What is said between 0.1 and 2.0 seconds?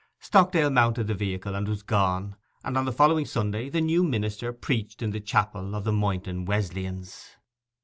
Stockdale mounted the vehicle, and was